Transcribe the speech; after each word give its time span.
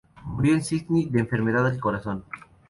Murió 0.25 0.55
en 0.55 0.63
Sídney 0.63 1.09
de 1.11 1.19
enfermedad 1.19 1.69
del 1.69 1.79
corazón. 1.79 2.25